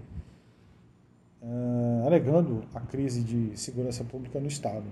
uh, 1.43 2.07
alegando 2.07 2.63
a 2.73 2.81
crise 2.81 3.23
de 3.23 3.59
segurança 3.59 4.05
pública 4.05 4.39
no 4.39 4.47
Estado 4.47 4.87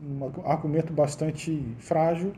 um 0.00 0.48
argumento 0.48 0.92
bastante 0.92 1.74
frágil, 1.78 2.32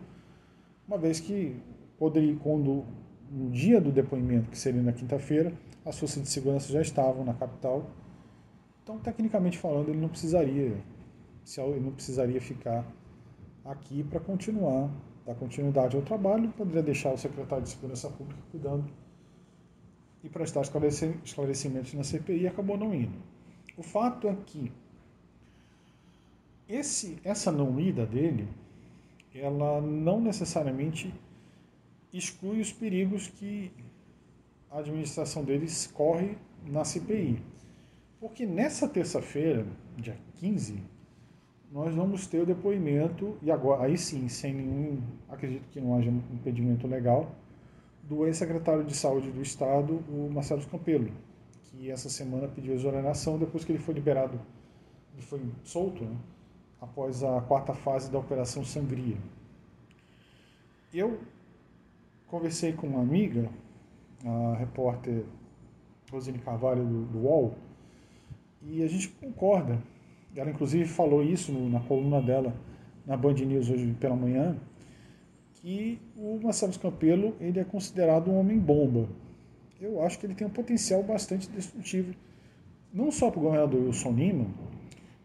uma 0.87 0.99
vez 0.99 1.21
que 1.21 1.57
poderia, 1.99 2.37
quando 2.37 2.85
no 3.31 3.51
dia 3.51 3.81
do 3.81 3.93
depoimento, 3.93 4.51
que 4.51 4.59
seria 4.59 4.83
na 4.83 4.93
quinta-feira, 4.93 5.53
as 5.85 5.99
forças 5.99 6.23
de 6.23 6.29
segurança 6.29 6.73
já 6.73 6.81
estavam 6.81 7.25
na 7.25 7.35
capital. 7.35 7.89
Então, 8.83 8.99
tecnicamente 8.99 9.59
falando, 9.59 9.91
ele 9.91 10.01
não 10.01 10.09
precisaria, 10.09 10.77
ele 11.59 11.81
não 11.81 11.93
precisaria 11.93 12.41
ficar 12.41 12.85
aqui 13.65 14.03
para 14.03 14.19
continuar, 14.19 14.91
dar 15.27 15.35
continuidade 15.35 15.97
ao 15.97 16.03
trabalho, 16.03 16.49
poderia 16.51 16.83
deixar 16.83 17.13
o 17.13 17.19
secretário 17.19 17.65
de 17.65 17.71
Segurança 17.71 18.09
Pública 18.09 18.41
cuidando 18.51 18.85
e 20.23 20.29
prestar 20.29 20.63
esclarecimentos 20.63 21.95
na 21.95 22.05
CPI 22.05 22.47
acabou 22.47 22.77
não 22.77 22.95
indo. 22.95 23.19
O 23.77 23.83
fato 23.83 24.29
é 24.29 24.37
que 24.47 24.71
esse, 26.69 27.19
essa 27.25 27.51
não 27.51 27.81
ida 27.81 28.07
dele, 28.07 28.47
ela 29.35 29.81
não 29.81 30.21
necessariamente 30.21 31.13
exclui 32.13 32.61
os 32.61 32.73
perigos 32.73 33.29
que 33.29 33.73
a 34.71 34.79
administração 34.79 35.45
deles 35.45 35.87
corre 35.89 36.37
na 36.67 36.85
CPI. 36.85 37.43
Porque 38.21 38.45
nessa 38.47 38.89
terça-feira, 38.89 39.67
dia 39.97 40.17
15, 40.37 40.83
nós 41.73 41.95
vamos 41.95 42.27
ter 42.27 42.41
o 42.41 42.47
depoimento, 42.47 43.37
e 43.43 43.51
agora, 43.51 43.85
aí 43.85 43.97
sim, 43.97 44.29
sem 44.29 44.53
nenhum, 44.53 45.01
acredito 45.29 45.69
que 45.71 45.81
não 45.81 45.97
haja 45.97 46.11
impedimento 46.11 46.87
legal, 46.87 47.35
do 48.11 48.27
ex-secretário 48.27 48.83
de 48.83 48.93
Saúde 48.93 49.31
do 49.31 49.41
Estado, 49.41 50.03
o 50.09 50.29
Marcelo 50.29 50.61
Campelo, 50.67 51.13
que 51.63 51.89
essa 51.89 52.09
semana 52.09 52.49
pediu 52.49 52.75
exoneração 52.75 53.39
depois 53.39 53.65
que 53.65 53.71
ele 53.71 53.79
foi 53.79 53.95
liberado, 53.95 54.41
ele 55.15 55.23
foi 55.23 55.41
solto, 55.63 56.05
né? 56.05 56.17
após 56.81 57.23
a 57.23 57.41
quarta 57.43 57.73
fase 57.73 58.11
da 58.11 58.19
Operação 58.19 58.65
Sangria. 58.65 59.17
Eu 60.93 61.21
conversei 62.27 62.73
com 62.73 62.89
uma 62.89 63.01
amiga 63.01 63.49
a 64.27 64.57
repórter 64.57 65.25
Rosine 66.11 66.41
Carvalho 66.41 66.85
do, 66.85 67.05
do 67.05 67.19
UOL, 67.21 67.55
e 68.61 68.83
a 68.83 68.89
gente 68.89 69.07
concorda. 69.07 69.81
Ela 70.35 70.51
inclusive 70.51 70.85
falou 70.85 71.23
isso 71.23 71.53
na 71.53 71.79
coluna 71.79 72.21
dela 72.21 72.53
na 73.07 73.17
Band 73.17 73.35
News 73.35 73.71
hoje 73.71 73.95
pela 74.01 74.17
manhã, 74.17 74.59
que 75.61 76.01
o 76.17 76.41
Marcelo 76.43 76.79
Campelo 76.79 77.37
ele 77.41 77.61
é 77.61 77.65
considerado 77.65 78.31
um 78.31 78.39
homem 78.39 78.59
bomba. 78.59 79.09
Eu 79.81 80.03
acho 80.03 80.19
que 80.19 80.27
ele 80.27 80.35
tem 80.35 80.47
um 80.47 80.51
potencial 80.51 81.03
bastante 81.03 81.49
destrutivo, 81.49 82.15
não 82.93 83.11
só 83.11 83.31
para 83.31 83.41
o 83.41 83.43
governador 83.43 83.83
Wilson 83.83 84.13
Lima, 84.13 84.47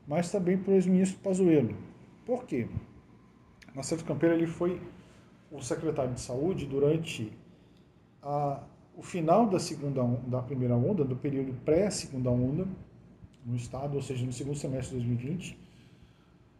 mas 0.07 0.31
também 0.31 0.57
para 0.57 0.71
o 0.71 0.75
ex-ministro 0.75 1.19
Pazuello. 1.19 1.75
Por 2.25 2.45
quê? 2.45 2.67
Marcelo 3.73 4.03
Campelo 4.03 4.33
ele 4.33 4.47
foi 4.47 4.81
o 5.51 5.61
secretário 5.61 6.13
de 6.13 6.21
saúde 6.21 6.65
durante 6.65 7.31
a, 8.21 8.63
o 8.95 9.03
final 9.03 9.47
da 9.47 9.59
segunda 9.59 10.03
da 10.27 10.41
primeira 10.41 10.75
onda, 10.75 11.03
do 11.03 11.15
período 11.15 11.53
pré-segunda 11.63 12.29
onda 12.29 12.67
no 13.45 13.55
estado, 13.55 13.95
ou 13.95 14.01
seja, 14.01 14.25
no 14.25 14.33
segundo 14.33 14.57
semestre 14.57 14.97
de 14.97 15.05
2020, 15.05 15.64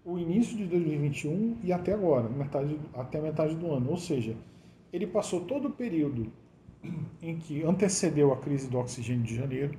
o 0.06 0.20
início 0.20 0.56
de 0.56 0.68
2021 0.68 1.58
e 1.64 1.74
até 1.74 1.94
agora, 1.94 2.30
metade, 2.30 2.80
até 2.94 3.18
a 3.18 3.22
metade 3.22 3.56
do 3.56 3.72
ano. 3.72 3.90
Ou 3.90 3.98
seja, 3.98 4.38
ele 4.94 5.08
passou 5.08 5.42
todo 5.42 5.68
o 5.68 5.72
período 5.72 6.32
em 7.22 7.38
que 7.38 7.64
antecedeu 7.64 8.32
a 8.32 8.38
crise 8.38 8.70
do 8.70 8.78
oxigênio 8.78 9.24
de 9.24 9.36
janeiro 9.36 9.76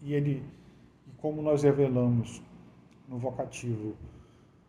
e 0.00 0.14
ele, 0.14 0.42
como 1.18 1.42
nós 1.42 1.64
revelamos 1.64 2.40
no 3.08 3.18
vocativo, 3.18 3.96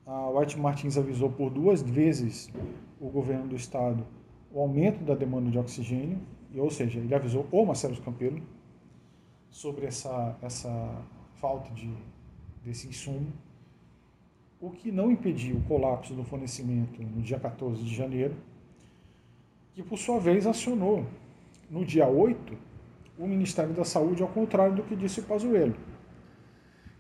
a 0.06 0.30
White 0.32 0.60
Martins 0.60 0.98
avisou 0.98 1.30
por 1.30 1.52
duas 1.52 1.82
vezes 1.82 2.52
o 3.00 3.10
governo 3.10 3.50
do 3.50 3.56
estado 3.56 4.06
o 4.52 4.60
aumento 4.60 5.04
da 5.04 5.16
demanda 5.16 5.50
de 5.50 5.58
oxigênio, 5.58 6.20
ou 6.56 6.70
seja, 6.70 7.00
ele 7.00 7.14
avisou 7.16 7.48
o 7.52 7.66
Marcelo 7.66 8.00
Campelo 8.02 8.40
sobre 9.50 9.88
essa, 9.88 10.38
essa 10.44 11.04
falta 11.42 11.74
de, 11.74 11.92
desse 12.64 12.88
insumo, 12.88 13.34
o 14.64 14.70
que 14.70 14.94
não 14.94 15.12
impediu 15.12 15.58
o 15.58 15.62
colapso 15.64 16.14
do 16.14 16.24
fornecimento 16.24 17.04
no 17.04 17.22
dia 17.22 17.38
14 17.38 17.84
de 17.84 17.94
janeiro, 17.94 18.34
que 19.74 19.84
por 19.84 19.98
sua 19.98 20.22
vez 20.22 20.48
acionou 20.48 21.06
no 21.70 21.84
dia 21.84 22.08
8 22.08 22.58
o 23.20 23.28
Ministério 23.28 23.74
da 23.74 23.84
Saúde, 23.84 24.24
ao 24.24 24.30
contrário 24.30 24.74
do 24.74 24.84
que 24.84 24.96
disse 24.96 25.20
o 25.20 25.24
Pazuello. 25.24 25.76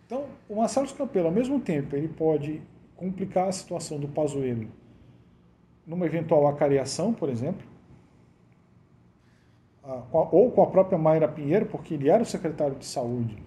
Então, 0.05 0.25
o 0.50 0.58
Marcelo 0.58 0.93
Campelo, 0.93 1.27
ao 1.27 1.32
mesmo 1.32 1.58
tempo, 1.58 1.96
ele 1.96 2.10
pode 2.10 2.62
complicar 2.98 3.48
a 3.48 3.51
situação 3.53 3.98
do 3.98 4.10
Pazuello 4.10 4.67
numa 5.88 6.05
eventual 6.05 6.48
acareação, 6.48 7.13
por 7.13 7.29
exemplo, 7.29 7.65
ou 10.12 10.51
com 10.51 10.62
a 10.62 10.67
própria 10.67 10.98
Mayra 10.98 11.29
Pinheiro, 11.29 11.65
porque 11.67 11.93
ele 11.93 12.10
era 12.10 12.24
o 12.24 12.25
secretário 12.25 12.75
de 12.75 12.86
saúde 12.86 13.38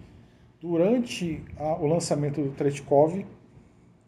durante 0.59 1.43
o 1.79 1.85
lançamento 1.85 2.41
do 2.41 2.49
Tretkov, 2.49 3.23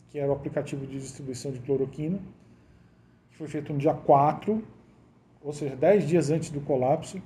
que 0.10 0.20
era 0.20 0.30
o 0.30 0.36
aplicativo 0.36 0.86
de 0.86 1.00
distribuição 1.00 1.52
de 1.52 1.60
cloroquina, 1.60 2.20
que 3.32 3.38
foi 3.38 3.48
feito 3.48 3.72
no 3.72 3.80
dia 3.80 3.94
4, 3.94 4.64
ou 5.42 5.54
seja, 5.54 5.76
10 5.76 6.08
dias 6.08 6.30
antes 6.30 6.50
do 6.50 6.62
colapso. 6.62 7.22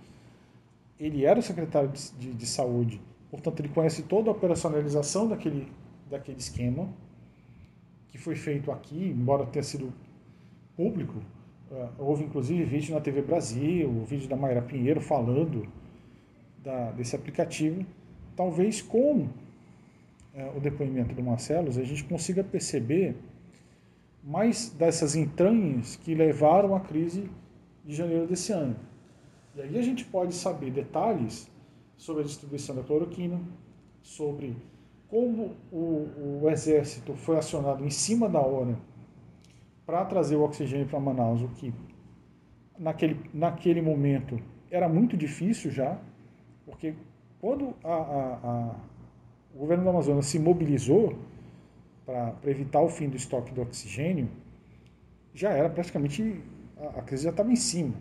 Ele 1.00 1.26
era 1.26 1.40
o 1.40 1.44
secretário 1.44 1.90
de, 1.90 2.12
de, 2.12 2.34
de 2.34 2.46
saúde, 2.46 3.02
portanto, 3.32 3.60
ele 3.60 3.70
conhece 3.70 4.04
toda 4.04 4.30
a 4.30 4.32
operacionalização 4.32 5.28
daquele, 5.28 5.72
daquele 6.10 6.38
esquema 6.38 6.88
que 8.10 8.18
foi 8.20 8.36
feito 8.36 8.72
aqui, 8.72 9.08
embora 9.10 9.44
tenha 9.48 9.64
sido 9.64 9.92
público. 10.78 11.18
Uh, 11.72 11.90
houve 11.98 12.24
inclusive 12.24 12.64
vídeo 12.64 12.94
na 12.94 13.02
TV 13.02 13.24
Brasil, 13.24 13.90
o 13.90 14.06
vídeo 14.06 14.30
da 14.30 14.36
Mayra 14.36 14.62
Pinheiro 14.62 15.02
falando 15.02 15.68
da, 16.64 16.92
desse 16.92 17.16
aplicativo. 17.16 17.84
Talvez 18.36 18.84
com 18.84 19.28
o 20.56 20.60
depoimento 20.60 21.14
do 21.14 21.22
Marcelo 21.22 21.70
a 21.70 21.84
gente 21.84 22.04
consiga 22.06 22.44
perceber 22.44 23.16
mais 24.24 24.70
dessas 24.70 25.16
entranhas 25.16 25.96
que 25.98 26.16
levaram 26.16 26.76
à 26.76 26.80
crise 26.80 27.30
de 27.86 27.94
janeiro 27.94 28.26
desse 28.26 28.52
ano. 28.52 28.76
E 29.56 29.62
aí 29.62 29.78
a 29.78 29.82
gente 29.82 30.06
pode 30.06 30.34
saber 30.34 30.72
detalhes 30.72 31.50
sobre 31.98 32.24
a 32.24 32.26
distribuição 32.26 32.76
da 32.76 32.82
cloroquina, 32.82 33.40
sobre 34.02 34.56
como 35.08 35.56
o, 35.72 36.42
o 36.42 36.50
exército 36.50 37.14
foi 37.14 37.38
acionado 37.38 37.86
em 37.86 37.90
cima 37.90 38.28
da 38.28 38.40
hora 38.40 38.76
para 39.86 40.04
trazer 40.06 40.36
o 40.36 40.44
oxigênio 40.44 40.88
para 40.88 41.00
Manaus, 41.00 41.42
o 41.42 41.50
que 41.50 41.74
naquele, 42.80 43.20
naquele 43.34 43.82
momento 43.82 44.40
era 44.72 44.90
muito 44.90 45.16
difícil 45.16 45.70
já, 45.70 46.00
porque 46.66 46.96
quando 47.40 47.76
a, 47.84 47.94
a, 47.94 48.76
o 49.54 49.60
governo 49.60 49.84
do 49.84 49.90
Amazonas 49.90 50.26
se 50.26 50.40
mobilizou 50.40 51.16
para 52.06 52.36
evitar 52.46 52.82
o 52.82 52.90
fim 52.90 53.08
do 53.08 53.16
estoque 53.16 53.54
de 53.54 53.62
oxigênio, 53.62 54.28
já 55.34 55.52
era 55.52 55.70
praticamente, 55.70 56.42
a, 56.78 57.00
a 57.00 57.02
crise 57.02 57.24
já 57.24 57.30
estava 57.30 57.52
em 57.52 57.56
cima. 57.56 57.94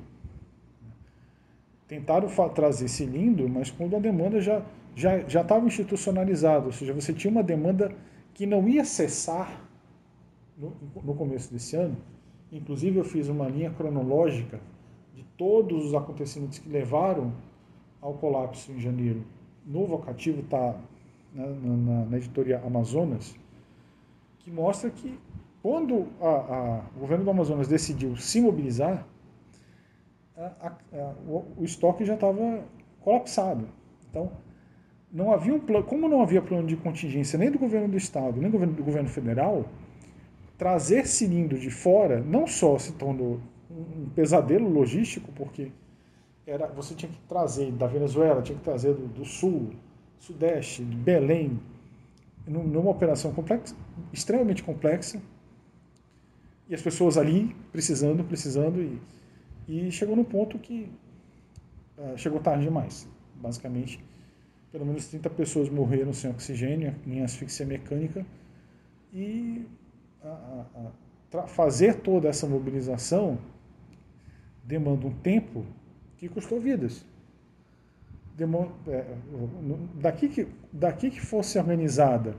Tentaram 1.87 2.29
trazer 2.55 2.89
cilindro, 2.89 3.49
mas 3.49 3.71
quando 3.71 3.97
a 3.97 3.99
demanda 3.99 4.41
já 4.41 4.65
já 4.95 5.21
já 5.27 5.41
estava 5.41 5.67
institucionalizada, 5.67 6.67
ou 6.67 6.73
seja, 6.73 6.93
você 6.93 7.13
tinha 7.13 7.31
uma 7.31 7.43
demanda 7.43 7.95
que 8.35 8.47
não 8.47 8.69
ia 8.69 8.85
cessar 8.85 9.63
no, 10.57 10.75
no 11.03 11.15
começo 11.15 11.53
desse 11.53 11.77
ano. 11.77 11.97
Inclusive 12.51 12.99
eu 12.99 13.05
fiz 13.05 13.29
uma 13.29 13.49
linha 13.49 13.71
cronológica 13.71 14.61
de 15.15 15.23
todos 15.37 15.87
os 15.87 15.95
acontecimentos 15.95 16.59
que 16.59 16.69
levaram 16.69 17.33
ao 18.01 18.15
colapso 18.15 18.73
em 18.73 18.81
janeiro. 18.81 19.25
No 19.65 19.87
vocativo 19.87 20.41
está 20.41 20.77
na, 21.35 21.47
na, 21.47 22.05
na, 22.07 22.17
editoria 22.17 22.61
Amazonas, 22.65 23.35
que 24.39 24.51
mostra 24.51 24.91
que 24.91 25.19
quando 25.63 26.09
a, 26.21 26.29
a, 26.29 26.85
o 26.97 27.01
governo 27.01 27.25
do 27.25 27.31
Amazonas 27.31 27.69
decidiu 27.69 28.17
se 28.17 28.41
mobilizar, 28.41 29.07
a, 30.37 30.73
o, 31.27 31.45
o 31.59 31.65
estoque 31.65 32.05
já 32.05 32.15
estava 32.15 32.65
colapsado. 33.01 33.69
Então, 34.11 34.31
não 35.13 35.33
havia 35.33 35.55
um 35.55 35.61
plano, 35.61 35.85
como 35.85 36.09
não 36.09 36.23
havia 36.23 36.41
plano 36.41 36.67
de 36.67 36.77
contingência 36.77 37.39
nem 37.39 37.51
do 37.51 37.59
governo 37.59 37.89
do 37.89 37.97
estado, 37.97 38.41
nem 38.41 38.51
do 38.51 38.53
governo, 38.53 38.75
do 38.75 38.83
governo 38.83 39.09
federal, 39.09 39.67
trazer 40.57 41.07
cilindro 41.07 41.59
de 41.59 41.71
fora 41.71 42.21
não 42.21 42.47
só 42.47 42.79
se 42.79 42.93
tornou 42.93 43.41
um 43.71 44.09
pesadelo 44.11 44.69
logístico, 44.69 45.31
porque 45.33 45.71
era, 46.47 46.67
você 46.69 46.95
tinha 46.95 47.11
que 47.11 47.19
trazer 47.29 47.71
da 47.73 47.87
Venezuela, 47.87 48.43
tinha 48.43 48.57
que 48.57 48.65
trazer 48.65 48.95
do, 48.95 49.07
do 49.07 49.25
sul, 49.25 49.71
sudeste, 50.23 50.85
de 50.85 50.97
Belém, 50.97 51.61
numa 52.47 52.91
operação 52.91 53.33
complexa, 53.33 53.75
extremamente 54.13 54.63
complexa, 54.63 55.21
e 56.69 56.75
as 56.75 56.81
pessoas 56.81 57.19
ali 57.19 57.55
precisando, 57.73 58.23
precisando, 58.23 58.81
e, 58.81 59.01
e 59.69 59.91
chegou 59.91 60.15
no 60.15 60.25
ponto 60.25 60.59
que 60.61 60.89
uh, 61.99 62.17
chegou 62.17 62.39
tarde 62.41 62.63
demais, 62.65 63.09
basicamente 63.35 64.01
pelo 64.71 64.87
menos 64.87 65.07
30 65.09 65.29
pessoas 65.31 65.69
morreram 65.69 66.15
sem 66.15 66.31
oxigênio, 66.31 66.95
em 67.07 67.23
asfixia 67.23 67.67
mecânica, 67.67 68.25
e 69.13 69.67
a, 70.25 70.65
a, 71.35 71.41
a 71.41 71.47
fazer 71.47 71.97
toda 71.97 72.29
essa 72.29 72.47
mobilização 72.47 73.39
demanda 74.65 75.07
um 75.07 75.13
tempo 75.13 75.67
que 76.17 76.27
custou 76.27 76.59
vidas. 76.59 77.05
É, 78.39 79.17
daqui, 79.95 80.29
que, 80.29 80.49
daqui 80.73 81.11
que 81.11 81.21
fosse 81.21 81.59
organizada 81.59 82.35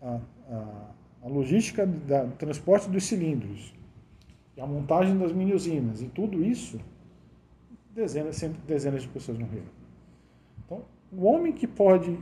a, 0.00 0.20
a, 0.48 0.94
a 1.24 1.28
logística 1.28 1.84
do 1.84 2.36
transporte 2.36 2.88
dos 2.88 3.04
cilindros, 3.04 3.74
a 4.58 4.66
montagem 4.66 5.18
das 5.18 5.32
mini 5.32 5.52
usinas 5.52 6.00
e 6.00 6.06
tudo 6.06 6.42
isso, 6.42 6.80
dezenas, 7.94 8.40
dezenas 8.66 9.02
de 9.02 9.08
pessoas 9.08 9.38
morreram. 9.38 9.66
Então, 10.64 10.82
o 11.12 11.24
homem 11.24 11.52
que 11.52 11.66
pode 11.66 12.16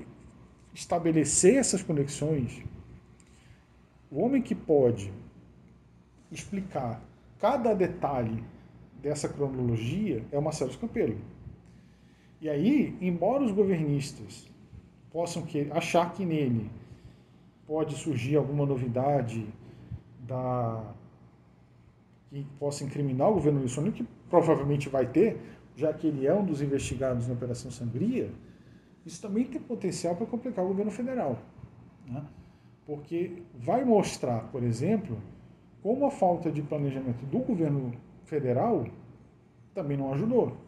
estabelecer 0.72 1.56
essas 1.56 1.82
conexões, 1.82 2.62
o 4.10 4.20
homem 4.20 4.42
que 4.42 4.54
pode 4.54 5.12
explicar 6.32 7.02
cada 7.38 7.74
detalhe 7.74 8.42
dessa 9.00 9.28
cronologia 9.28 10.24
é 10.32 10.38
o 10.38 10.42
Marcelo 10.42 10.76
Campelo. 10.78 11.18
E 12.44 12.50
aí, 12.50 12.94
embora 13.00 13.42
os 13.42 13.52
governistas 13.52 14.46
possam 15.10 15.40
que, 15.46 15.66
achar 15.70 16.12
que 16.12 16.26
nele 16.26 16.70
pode 17.66 17.94
surgir 17.94 18.36
alguma 18.36 18.66
novidade 18.66 19.46
da 20.20 20.94
que 22.28 22.44
possa 22.58 22.84
incriminar 22.84 23.30
o 23.30 23.34
governo 23.34 23.62
Wilson, 23.62 23.90
que 23.92 24.06
provavelmente 24.28 24.90
vai 24.90 25.06
ter, 25.06 25.40
já 25.74 25.90
que 25.94 26.06
ele 26.06 26.26
é 26.26 26.34
um 26.34 26.44
dos 26.44 26.60
investigados 26.60 27.26
na 27.26 27.32
Operação 27.32 27.70
Sangria, 27.70 28.30
isso 29.06 29.22
também 29.22 29.46
tem 29.46 29.58
potencial 29.58 30.14
para 30.14 30.26
complicar 30.26 30.66
o 30.66 30.68
governo 30.68 30.90
federal. 30.90 31.38
Né? 32.06 32.22
Porque 32.84 33.42
vai 33.54 33.86
mostrar, 33.86 34.40
por 34.52 34.62
exemplo, 34.62 35.16
como 35.82 36.04
a 36.04 36.10
falta 36.10 36.52
de 36.52 36.60
planejamento 36.60 37.24
do 37.24 37.38
governo 37.38 37.94
federal 38.26 38.86
também 39.72 39.96
não 39.96 40.12
ajudou. 40.12 40.63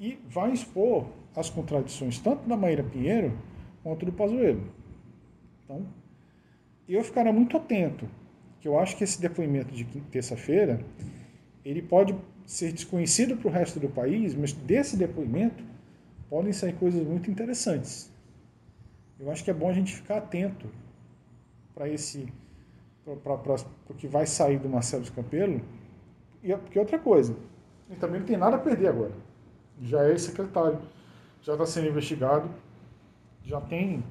E 0.00 0.18
vai 0.26 0.50
expor 0.52 1.06
as 1.36 1.50
contradições 1.50 2.18
tanto 2.18 2.48
da 2.48 2.56
Maíra 2.56 2.82
Pinheiro 2.82 3.36
quanto 3.82 4.06
do 4.06 4.12
Pazuello. 4.12 4.66
Então, 5.64 5.86
eu 6.88 7.04
ficaria 7.04 7.32
muito 7.32 7.56
atento, 7.56 8.08
que 8.60 8.66
eu 8.66 8.78
acho 8.78 8.96
que 8.96 9.04
esse 9.04 9.20
depoimento 9.20 9.72
de 9.72 9.84
terça-feira, 9.84 10.80
ele 11.64 11.82
pode 11.82 12.16
ser 12.46 12.72
desconhecido 12.72 13.36
para 13.36 13.48
o 13.48 13.50
resto 13.52 13.78
do 13.78 13.88
país, 13.88 14.34
mas 14.34 14.52
desse 14.52 14.96
depoimento 14.96 15.62
podem 16.28 16.52
sair 16.52 16.72
coisas 16.72 17.06
muito 17.06 17.30
interessantes. 17.30 18.10
Eu 19.18 19.30
acho 19.30 19.44
que 19.44 19.50
é 19.50 19.54
bom 19.54 19.68
a 19.68 19.72
gente 19.72 19.94
ficar 19.94 20.16
atento 20.16 20.66
para 21.74 21.88
esse 21.88 22.26
para 23.04 23.34
o 23.88 23.94
que 23.94 24.06
vai 24.06 24.24
sair 24.24 24.58
do 24.58 24.68
Marcelo 24.68 25.02
Escampelo, 25.02 25.60
e 26.42 26.54
porque 26.56 26.78
outra 26.78 26.98
coisa, 26.98 27.36
ele 27.88 27.98
também 27.98 28.20
não 28.20 28.26
tem 28.26 28.36
nada 28.36 28.56
a 28.56 28.58
perder 28.58 28.88
agora. 28.88 29.29
Já 29.82 30.02
é 30.04 30.16
secretário, 30.18 30.78
já 31.42 31.52
está 31.52 31.64
sendo 31.66 31.88
investigado, 31.88 32.50
já 33.44 33.60
tem 33.60 34.02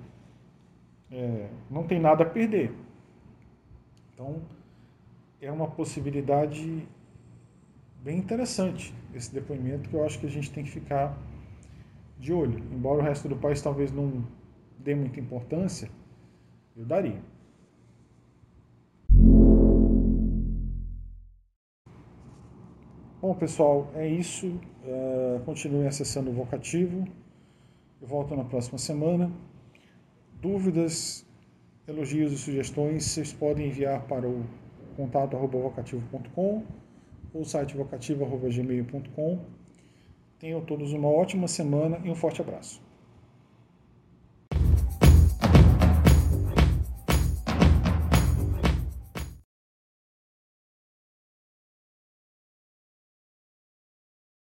é, 1.12 1.50
não 1.70 1.84
tem 1.88 2.00
nada 2.00 2.24
a 2.24 2.30
perder. 2.30 2.72
Então 4.14 4.42
é 5.42 5.52
uma 5.52 5.68
possibilidade 5.68 6.88
bem 8.04 8.18
interessante 8.18 8.94
esse 9.14 9.34
depoimento 9.34 9.90
que 9.90 9.96
eu 9.96 10.06
acho 10.06 10.20
que 10.20 10.26
a 10.26 10.30
gente 10.30 10.52
tem 10.52 10.64
que 10.64 10.70
ficar 10.72 11.18
de 12.20 12.34
olho. 12.34 12.60
Embora 12.72 13.02
o 13.02 13.04
resto 13.04 13.28
do 13.28 13.36
país 13.36 13.62
talvez 13.62 13.92
não 13.92 14.24
dê 14.78 14.94
muita 14.94 15.20
importância, 15.20 15.90
eu 16.76 16.86
daria. 16.86 17.22
Bom, 23.22 23.36
pessoal, 23.36 23.92
é 23.96 24.08
isso. 24.08 24.48
Uh, 24.48 25.42
continuem 25.44 25.88
acessando 25.88 26.30
o 26.30 26.34
Vocativo. 26.34 27.06
Eu 28.02 28.08
volto 28.08 28.34
na 28.34 28.46
próxima 28.46 28.78
semana. 28.78 29.30
Dúvidas, 30.42 31.26
elogios 31.86 32.32
e 32.32 32.38
sugestões 32.38 33.04
vocês 33.04 33.34
podem 33.34 33.68
enviar 33.68 34.04
para 34.04 34.26
o 34.26 34.46
contato 34.96 35.36
vocativo.com 35.36 36.64
ou 37.34 37.44
site 37.44 37.76
vocativo.gmail.com. 37.76 39.40
Tenham 40.40 40.62
todos 40.62 40.94
uma 40.94 41.10
ótima 41.10 41.50
semana 41.50 42.00
e 42.06 42.10
um 42.10 42.16
forte 42.16 42.42
abraço. 42.42 42.89